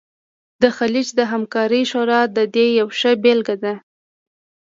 د 0.61 0.63
خلیج 0.77 1.07
د 1.17 1.21
همکارۍ 1.31 1.83
شورا 1.91 2.21
د 2.37 2.39
دې 2.55 2.67
یوه 2.79 2.93
ښه 2.99 3.11
بیلګه 3.23 3.55
ده 3.63 3.73